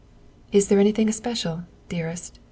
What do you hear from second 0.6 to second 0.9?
it